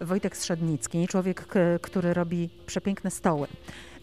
[0.00, 1.46] Wojtek Strzednicki, człowiek,
[1.82, 3.46] który robi przepiękne stoły.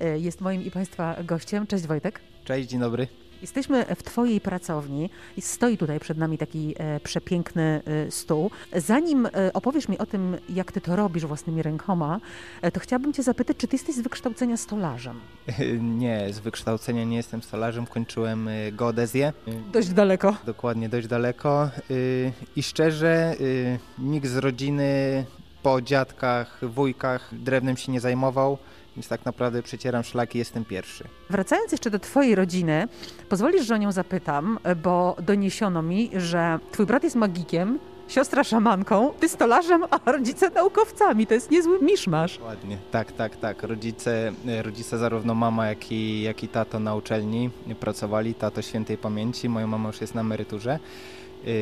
[0.02, 1.68] Y, Jest moim i Państwa gościem.
[1.68, 2.22] Cześć Wojtek.
[2.46, 3.08] Cześć, dzień dobry.
[3.42, 8.52] Jesteśmy w Twojej pracowni i stoi tutaj przed nami taki e, przepiękny e, stół.
[8.76, 12.20] Zanim e, opowiesz mi o tym, jak Ty to robisz własnymi rękoma,
[12.62, 15.20] e, to chciałabym Cię zapytać, czy Ty jesteś z wykształcenia stolarzem?
[16.00, 19.34] Nie, z wykształcenia nie jestem stolarzem, kończyłem geodezję.
[19.74, 20.36] Dość daleko.
[20.46, 21.70] Dokładnie, dość daleko.
[21.92, 25.26] Y, I szczerze, y, nikt z rodziny
[25.64, 28.58] po dziadkach, wujkach drewnem się nie zajmował,
[28.96, 31.04] więc tak naprawdę przecieram szlaki, jestem pierwszy.
[31.30, 32.88] Wracając jeszcze do Twojej rodziny,
[33.30, 39.14] pozwolisz, że o nią zapytam, bo doniesiono mi, że Twój brat jest magikiem, siostra szamanką,
[39.20, 41.28] Ty stolarzem, a rodzice naukowcami.
[41.28, 42.40] To jest niezły miszmasz.
[42.40, 42.78] Ładnie.
[42.92, 43.64] Tak, tak, tak.
[43.64, 47.50] Rodzice, rodzice zarówno mama, jak i, jak i tato na uczelni
[47.80, 48.34] pracowali.
[48.34, 50.80] Tato świętej pamięci, moja mama już jest na emeryturze.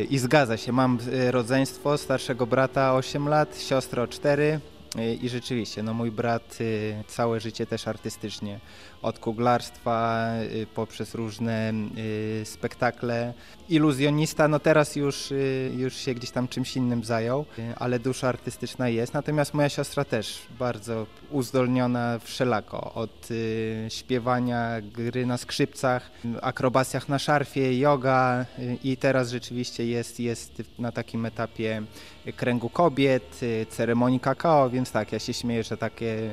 [0.10, 4.60] I zgadza się, mam y, rodzeństwo, starszego brata 8 lat, siostrę o 4
[4.96, 8.60] y, i rzeczywiście, no mój brat y, całe życie też artystycznie,
[9.02, 13.34] od kuglarstwa y, poprzez różne y, spektakle.
[13.70, 18.90] Iluzjonista, no teraz już, y, już się gdzieś tam czymś innym zajął, ale dusza artystyczna
[18.90, 19.14] jest.
[19.14, 23.30] Natomiast moja siostra też bardzo uzdolniona wszelako, od
[23.90, 28.46] śpiewania, gry na skrzypcach, akrobacjach na szarfie, yoga
[28.84, 31.84] i teraz rzeczywiście jest, jest na takim etapie
[32.36, 36.32] kręgu kobiet, ceremonii kakao, więc tak, ja się śmieję, że takie,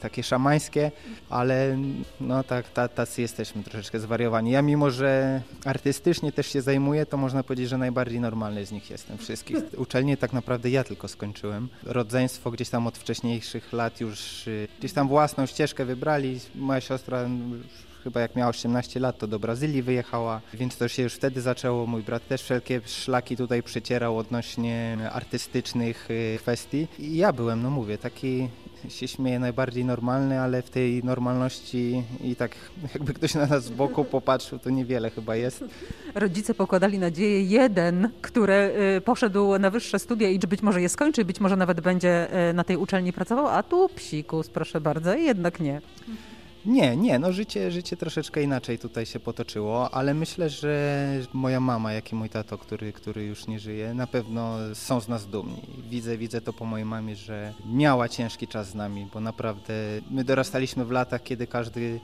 [0.00, 0.90] takie szamańskie,
[1.30, 1.76] ale
[2.20, 4.50] no tak, ta, tacy jesteśmy troszeczkę zwariowani.
[4.50, 8.90] Ja mimo, że artystycznie też się zajmuję, to można powiedzieć, że najbardziej normalny z nich
[8.90, 9.56] jestem wszystkich.
[9.76, 11.68] Uczelnię tak naprawdę ja tylko skończyłem.
[11.82, 16.40] Rodzeństwo gdzieś tam od wcześniejszych lat już y, gdzieś tam własną ścieżkę wybrali.
[16.54, 17.28] Moja siostra
[18.04, 21.86] chyba jak miała 18 lat, to do Brazylii wyjechała, więc to się już wtedy zaczęło.
[21.86, 26.88] Mój brat też wszelkie szlaki tutaj przecierał odnośnie artystycznych y, kwestii.
[26.98, 28.48] I ja byłem, no mówię, taki
[28.88, 32.56] się śmieję najbardziej normalny, ale w tej normalności i tak
[32.94, 35.64] jakby ktoś na nas z boku popatrzył, to niewiele chyba jest.
[36.14, 41.24] Rodzice pokładali nadzieję jeden, który y, poszedł na wyższe studia i być może je skończy,
[41.24, 45.60] być może nawet będzie y, na tej uczelni pracował, a tu psikus, proszę bardzo, jednak
[45.60, 45.80] nie.
[46.66, 51.92] Nie, nie, no życie, życie troszeczkę inaczej tutaj się potoczyło, ale myślę, że moja mama,
[51.92, 55.62] jak i mój tato, który, który już nie żyje, na pewno są z nas dumni.
[55.90, 59.74] Widzę, widzę to po mojej mamie, że miała ciężki czas z nami, bo naprawdę
[60.10, 62.00] my dorastaliśmy w latach, kiedy każdy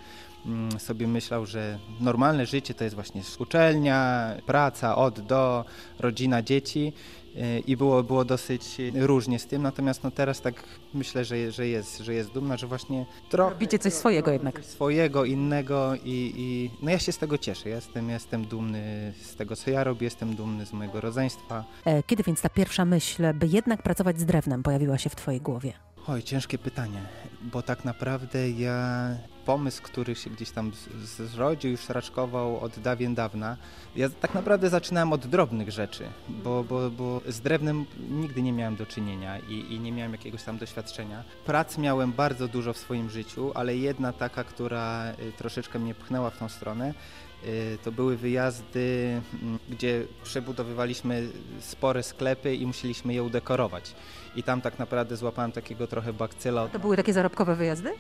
[0.79, 5.65] sobie myślał, że normalne życie to jest właśnie uczelnia, praca od do,
[5.99, 6.93] rodzina, dzieci
[7.37, 10.55] y, i było, było dosyć różnie z tym, natomiast no teraz tak
[10.95, 14.55] myślę, że, że, jest, że jest dumna, że właśnie trochę Robicie coś swojego jednak.
[14.57, 17.69] coś swojego, innego i, i no ja się z tego cieszę.
[17.69, 21.65] Jestem, jestem dumny z tego, co ja robię, jestem dumny z mojego rodzeństwa.
[21.85, 25.41] E, Kiedy więc ta pierwsza myśl, by jednak pracować z drewnem, pojawiła się w Twojej
[25.41, 25.73] głowie?
[26.09, 27.01] Oj, ciężkie pytanie,
[27.43, 29.09] bo tak naprawdę ja
[29.47, 30.73] pomysł, który się gdzieś tam
[31.19, 33.57] zrodził, już raczkował od dawien dawna.
[33.97, 38.77] Ja tak naprawdę zaczynałem od drobnych rzeczy, bo, bo, bo z drewnem nigdy nie miałem
[38.77, 41.25] do czynienia i, i nie miałem jakiegoś tam doświadczenia.
[41.45, 46.31] Prac miałem bardzo dużo w swoim życiu, ale jedna taka, która y, troszeczkę mnie pchnęła
[46.31, 46.95] w tą stronę,
[47.45, 51.29] y, to były wyjazdy, mm, gdzie przebudowywaliśmy
[51.61, 53.95] spore sklepy i musieliśmy je udekorować.
[54.37, 56.69] I tam tak naprawdę złapałem takiego trochę bakcyla.
[56.69, 57.93] To były takie zarobkowe wyjazdy?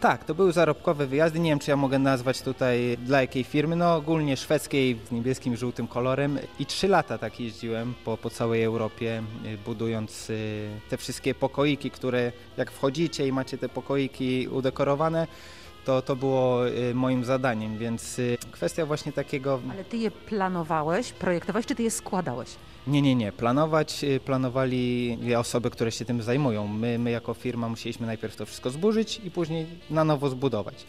[0.00, 1.38] Tak, to były zarobkowe wyjazdy.
[1.38, 3.76] Nie wiem, czy ja mogę nazwać tutaj dla jakiej firmy.
[3.76, 6.38] No ogólnie szwedzkiej z niebieskim żółtym kolorem.
[6.58, 11.90] I trzy lata tak jeździłem po, po całej Europie, y, budując y, te wszystkie pokoiki,
[11.90, 15.26] które jak wchodzicie i macie te pokoiki udekorowane,
[15.86, 17.78] to, to było y, moim zadaniem.
[17.78, 19.60] Więc y, kwestia właśnie takiego...
[19.70, 22.48] Ale Ty je planowałeś, projektowałeś, czy Ty je składałeś?
[22.86, 23.32] Nie, nie, nie.
[23.32, 26.66] Planować y, planowali osoby, które się tym zajmują.
[26.66, 30.86] My, my jako firma musieliśmy najpierw to wszystko zburzyć i później na nowo zbudować.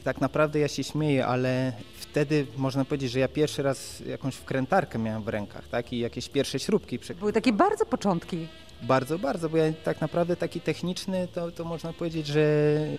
[0.00, 4.34] I tak naprawdę ja się śmieję, ale wtedy można powiedzieć, że ja pierwszy raz jakąś
[4.34, 5.92] wkrętarkę miałem w rękach, tak?
[5.92, 6.98] I jakieś pierwsze śrubki.
[7.18, 8.46] Były takie bardzo początki.
[8.82, 12.42] Bardzo, bardzo, bo ja tak naprawdę taki techniczny, to, to można powiedzieć, że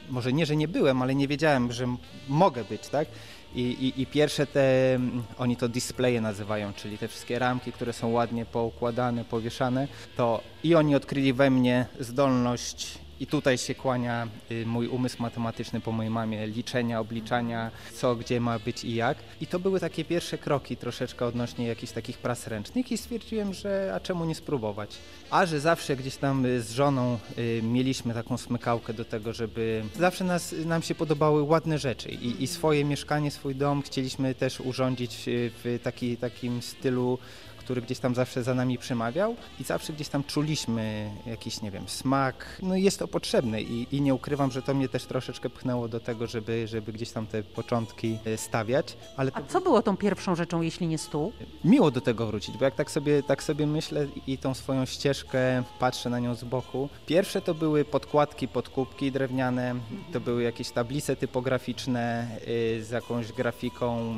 [0.10, 1.96] może nie, że nie byłem, ale nie wiedziałem, że
[2.28, 3.08] mogę być, tak?
[3.56, 5.00] I, i, I pierwsze te,
[5.38, 9.88] oni to displaye nazywają, czyli te wszystkie ramki, które są ładnie poukładane, powieszane,
[10.18, 15.82] to i oni odkryli we mnie zdolność i tutaj się kłania y, mój umysł matematyczny
[15.82, 19.18] po mojej mamie, liczenia, obliczania, co, gdzie ma być i jak.
[19.42, 23.92] I to były takie pierwsze kroki troszeczkę odnośnie jakichś takich prac ręcznych i stwierdziłem, że
[23.96, 24.98] a czemu nie spróbować.
[25.30, 29.84] A że zawsze gdzieś tam y, z żoną y, mieliśmy taką smykałkę do tego, żeby
[30.00, 34.60] zawsze nas, nam się podobały ładne rzeczy i, i swoje mieszkanie, swój dom chcieliśmy też
[34.60, 37.18] urządzić w taki, takim stylu
[37.62, 41.84] który gdzieś tam zawsze za nami przemawiał i zawsze gdzieś tam czuliśmy jakiś, nie wiem,
[41.88, 42.60] smak.
[42.62, 46.00] No jest to potrzebne i, i nie ukrywam, że to mnie też troszeczkę pchnęło do
[46.00, 48.98] tego, żeby, żeby gdzieś tam te początki e, stawiać.
[49.18, 51.34] Ale A co było tą pierwszą rzeczą, jeśli nie stół?
[51.64, 55.64] miło do tego wrócić, bo jak tak sobie, tak sobie myślę i tą swoją ścieżkę
[55.80, 56.90] patrzę na nią z boku.
[57.06, 59.76] Pierwsze to były podkładki, podkubki drewniane,
[60.14, 64.16] to były jakieś tablice typograficzne y, z jakąś grafiką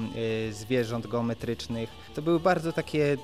[0.50, 1.90] y, zwierząt geometrycznych.
[2.16, 3.18] To były bardzo takie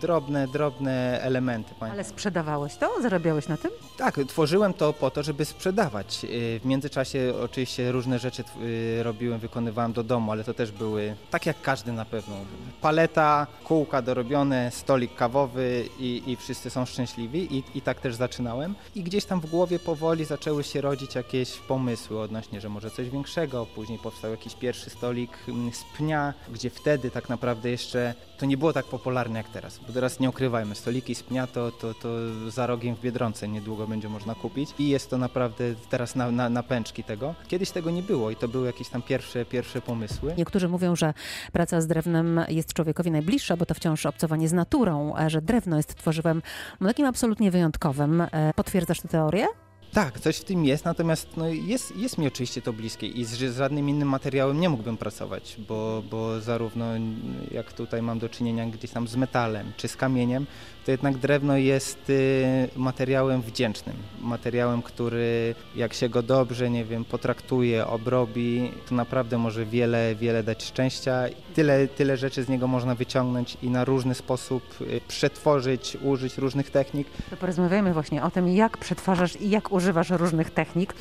[0.00, 1.74] drobne, drobne elementy.
[1.80, 3.02] Ale sprzedawałeś to?
[3.02, 3.70] Zarabiałeś na tym?
[3.96, 6.24] Tak, tworzyłem to po to, żeby sprzedawać.
[6.24, 11.16] Y, w międzyczasie oczywiście różne rzeczy y, robiłem, wykonywałem do domu, ale to też były,
[11.30, 12.36] tak jak każdy na pewno,
[12.80, 18.74] paleta, kółka dorobione, stolik kawowy i, i wszyscy są szczęśliwi I, i tak też zaczynałem.
[18.94, 23.10] I gdzieś tam w głowie powoli zaczęły się rodzić jakieś pomysły odnośnie, że może coś
[23.10, 23.66] większego.
[23.66, 28.56] Później powstał jakiś pierwszy stolik mm, z pnia, gdzie wtedy tak naprawdę jeszcze to nie
[28.56, 29.80] było tak popularne jak teraz.
[29.86, 32.08] Bo teraz nie ukrywajmy, stoliki z pnia to, to, to
[32.50, 36.48] za rogiem w Biedronce niedługo będzie można kupić i jest to naprawdę teraz na, na,
[36.48, 37.34] na pęczki tego.
[37.48, 40.34] Kiedyś tego nie było i to były jakieś tam pierwsze, pierwsze pomysły.
[40.38, 41.14] Niektórzy mówią, że
[41.52, 45.94] praca z drewnem jest człowiekowi najbliższa, bo to wciąż obcowanie z naturą, że drewno jest
[45.94, 46.42] tworzywem
[46.80, 48.20] no, takim absolutnie wyjątkowym.
[48.20, 49.46] E, potwierdzasz tę teorię?
[49.96, 53.30] Tak, coś w tym jest, natomiast no, jest, jest mi oczywiście to bliskie i z,
[53.30, 56.86] z żadnym innym materiałem nie mógłbym pracować, bo, bo zarówno
[57.50, 60.46] jak tutaj mam do czynienia gdzieś tam z metalem czy z kamieniem,
[60.86, 63.96] to jednak drewno jest y, materiałem wdzięcznym.
[64.20, 70.42] Materiałem, który jak się go dobrze, nie wiem, potraktuje, obrobi, to naprawdę może wiele, wiele
[70.42, 71.24] dać szczęścia.
[71.54, 76.70] Tyle, tyle rzeczy z niego można wyciągnąć i na różny sposób y, przetworzyć, użyć różnych
[76.70, 77.08] technik.
[77.30, 80.94] To porozmawiajmy właśnie o tym, jak przetwarzasz i jak używasz różnych technik.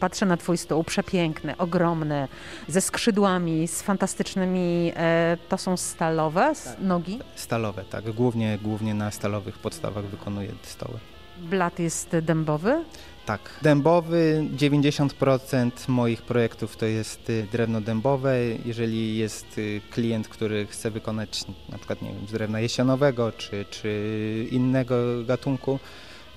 [0.00, 2.28] Patrzę na Twój stół, przepiękny, ogromny,
[2.68, 6.80] ze skrzydłami, z fantastycznymi, e, to są stalowe tak.
[6.80, 7.18] nogi?
[7.34, 8.12] Stalowe, tak.
[8.12, 10.98] Głównie, głównie na stalowych podstawach wykonuję stoły.
[11.38, 12.84] Blat jest dębowy?
[13.26, 13.40] Tak.
[13.62, 18.36] Dębowy, 90% moich projektów to jest y, drewno dębowe.
[18.64, 23.64] Jeżeli jest y, klient, który chce wykonać na przykład nie wiem, z drewna jesionowego czy,
[23.70, 25.78] czy innego gatunku,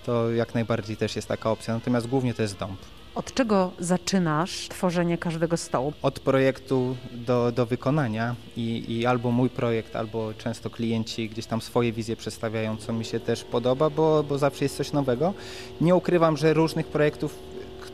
[0.05, 1.73] to jak najbardziej też jest taka opcja.
[1.73, 2.79] Natomiast głównie to jest dąb.
[3.15, 5.93] Od czego zaczynasz tworzenie każdego stołu?
[6.01, 11.61] Od projektu do, do wykonania I, i albo mój projekt, albo często klienci gdzieś tam
[11.61, 15.33] swoje wizje przedstawiają, co mi się też podoba, bo, bo zawsze jest coś nowego.
[15.81, 17.35] Nie ukrywam, że różnych projektów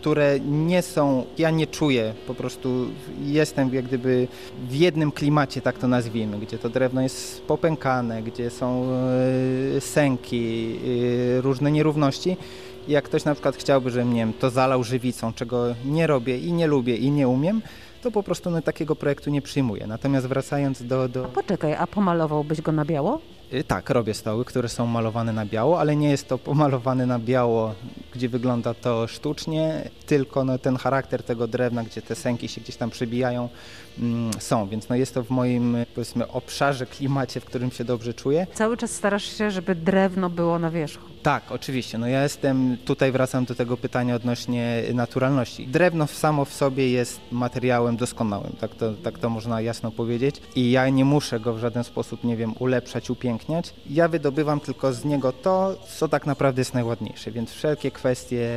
[0.05, 2.87] które nie są, ja nie czuję, po prostu
[3.23, 4.27] jestem jak gdyby
[4.69, 8.87] w jednym klimacie, tak to nazwijmy, gdzie to drewno jest popękane, gdzie są
[9.77, 10.75] e, sęki,
[11.37, 12.37] e, różne nierówności.
[12.87, 16.53] Jak ktoś na przykład chciałby, żebym nie wiem, to zalał żywicą, czego nie robię i
[16.53, 17.61] nie lubię i nie umiem,
[18.05, 19.87] to po prostu no, takiego projektu nie przyjmuję.
[19.87, 21.09] Natomiast wracając do...
[21.09, 21.25] do...
[21.25, 23.21] A poczekaj, a pomalowałbyś go na biało?
[23.53, 27.19] Y, tak, robię stoły, które są malowane na biało, ale nie jest to pomalowane na
[27.19, 27.75] biało,
[28.13, 32.75] gdzie wygląda to sztucznie, tylko no, ten charakter tego drewna, gdzie te sęki się gdzieś
[32.75, 33.49] tam przybijają,
[33.99, 38.13] mm, są, więc no, jest to w moim powiedzmy obszarze, klimacie, w którym się dobrze
[38.13, 38.47] czuję.
[38.53, 41.14] Cały czas starasz się, żeby drewno było na wierzchu.
[41.25, 41.97] Tak, oczywiście.
[41.97, 45.67] No ja jestem, tutaj wracam do tego pytania odnośnie naturalności.
[45.67, 50.71] Drewno samo w sobie jest materiałem doskonałym, tak to, tak to można jasno powiedzieć i
[50.71, 53.73] ja nie muszę go w żaden sposób, nie wiem, ulepszać, upiękniać.
[53.89, 58.49] Ja wydobywam tylko z niego to, co tak naprawdę jest najładniejsze, więc wszelkie kwestie,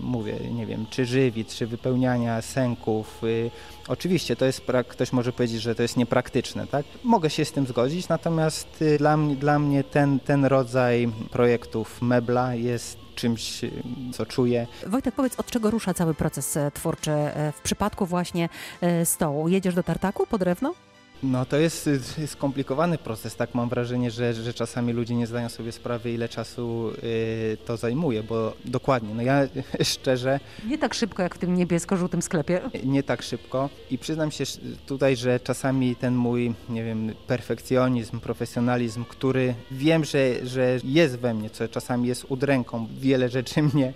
[0.00, 3.50] mówię, nie czy żywic, czy wypełniania sęków, y,
[3.88, 6.86] Oczywiście to jest, ktoś może powiedzieć, że to jest niepraktyczne, tak?
[7.04, 12.02] Mogę się z tym zgodzić, natomiast y, dla mnie, dla mnie ten, ten rodzaj projektów
[12.02, 13.70] mebla jest czymś, y,
[14.12, 14.66] co czuję.
[14.86, 18.48] Wojtek, powiedz, od czego rusza cały proces e, twórczy e, w przypadku właśnie
[18.80, 19.48] e, stołu?
[19.48, 20.74] Jedziesz do tartaku po drewno?
[21.22, 21.90] No to jest
[22.26, 26.92] skomplikowany proces, tak mam wrażenie, że, że czasami ludzie nie zdają sobie sprawy, ile czasu
[27.04, 29.40] y, to zajmuje, bo dokładnie, no ja
[29.82, 30.40] szczerze...
[30.66, 32.60] Nie tak szybko jak w tym niebiesko-żółtym sklepie.
[32.84, 34.44] Nie tak szybko i przyznam się
[34.86, 41.34] tutaj, że czasami ten mój, nie wiem, perfekcjonizm, profesjonalizm, który wiem, że, że jest we
[41.34, 43.92] mnie, co czasami jest udręką, wiele rzeczy mnie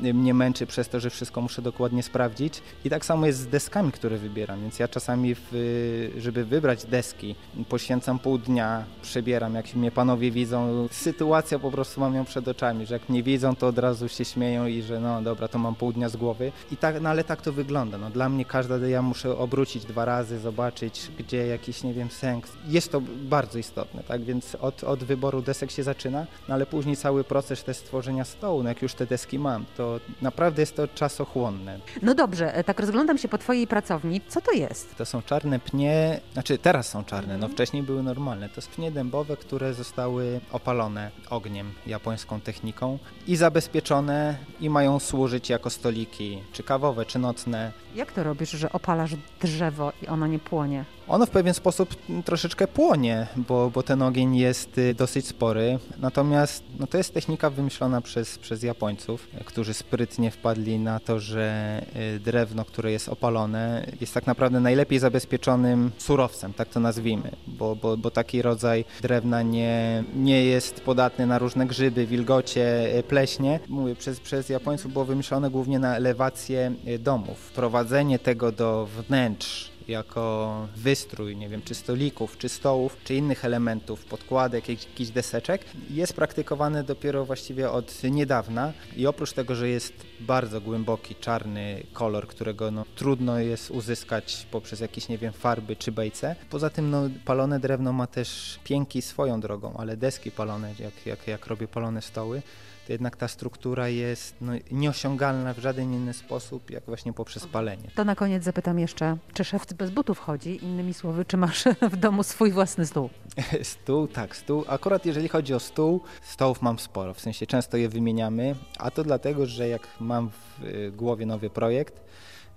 [0.00, 2.62] mnie męczy przez to, że wszystko muszę dokładnie sprawdzić.
[2.84, 7.34] I tak samo jest z deskami, które wybieram, więc ja czasami, w, żeby wybrać deski,
[7.68, 10.88] poświęcam pół dnia, przebieram, jak mnie panowie widzą.
[10.90, 14.24] Sytuacja po prostu mam ją przed oczami, że jak mnie widzą, to od razu się
[14.24, 16.52] śmieją i że no dobra, to mam pół dnia z głowy.
[16.72, 17.98] I tak, no ale tak to wygląda.
[17.98, 22.48] No, dla mnie każda, ja muszę obrócić dwa razy, zobaczyć, gdzie jakiś, nie wiem, sęk.
[22.68, 24.22] Jest to bardzo istotne, tak?
[24.22, 28.62] Więc od, od wyboru desek się zaczyna, no ale później cały proces też stworzenia stołu,
[28.62, 31.80] no jak już te deski mam, to to naprawdę jest to czasochłonne.
[32.02, 34.20] No dobrze, e, tak rozglądam się po twojej pracowni.
[34.28, 34.96] Co to jest?
[34.96, 38.48] To są czarne pnie, znaczy teraz są czarne, no wcześniej były normalne.
[38.48, 45.50] To są pnie dębowe, które zostały opalone ogniem, japońską techniką i zabezpieczone i mają służyć
[45.50, 47.72] jako stoliki, czy kawowe, czy nocne.
[47.94, 50.84] Jak to robisz, że opalasz drzewo i ono nie płonie?
[51.08, 55.78] Ono w pewien sposób troszeczkę płonie, bo, bo ten ogień jest y, dosyć spory.
[55.98, 61.82] Natomiast no to jest technika wymyślona przez, przez Japońców, którzy sprytnie wpadli na to, że
[62.16, 67.76] y, drewno, które jest opalone, jest tak naprawdę najlepiej zabezpieczonym surowcem, tak to nazwijmy, bo,
[67.76, 73.60] bo, bo taki rodzaj drewna nie, nie jest podatny na różne grzyby, wilgocie, y, pleśnie.
[73.68, 77.38] Mówię, przez, przez Japońców było wymyślone głównie na elewację domów.
[77.38, 84.04] Wprowadzenie tego do wnętrz jako wystrój, nie wiem, czy stolików, czy stołów, czy innych elementów,
[84.04, 88.72] podkładek, jakichś deseczek, jest praktykowany dopiero właściwie od niedawna.
[88.96, 94.80] I oprócz tego, że jest bardzo głęboki, czarny kolor, którego no, trudno jest uzyskać poprzez
[94.80, 99.40] jakieś, nie wiem, farby czy bejce, poza tym no, palone drewno ma też pięki swoją
[99.40, 102.42] drogą, ale deski palone, jak, jak, jak robię palone stoły,
[102.86, 107.90] to jednak ta struktura jest no, nieosiągalna w żaden inny sposób, jak właśnie poprzez palenie.
[107.94, 110.64] To na koniec zapytam jeszcze, czy szef bez butów chodzi?
[110.64, 113.10] Innymi słowy, czy masz w domu swój własny stół?
[113.62, 114.64] Stół, tak, stół.
[114.68, 119.04] Akurat jeżeli chodzi o stół, stołów mam sporo, w sensie często je wymieniamy, a to
[119.04, 122.00] dlatego, że jak mam w y, głowie nowy projekt,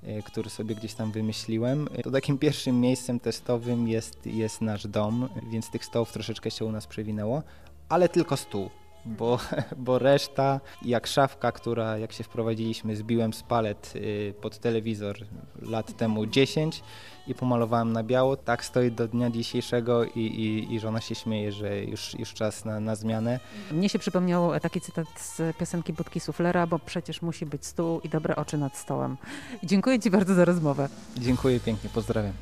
[0.04, 5.30] y, który sobie gdzieś tam wymyśliłem, to takim pierwszym miejscem testowym jest, jest nasz dom,
[5.52, 7.44] więc tych stołów troszeczkę się u nas przewinęło,
[7.90, 8.70] ale tylko stół
[9.06, 9.40] bo,
[9.86, 15.18] bo reszta, jak szafka, która jak się wprowadziliśmy, zbiłem z palet y, pod telewizor
[15.62, 16.84] lat temu 10
[17.28, 21.52] i pomalowałem na biało, tak stoi do dnia dzisiejszego i, i, i żona się śmieje,
[21.52, 23.40] że już, już czas na, na zmianę.
[23.72, 28.10] Mnie się przypomniał taki cytat z piosenki Budki Suflera, bo przecież musi być stół i
[28.10, 29.18] dobre oczy nad stołem.
[29.64, 30.90] Dziękuję Ci bardzo za rozmowę.
[31.18, 32.34] Dziękuję pięknie, pozdrawiam.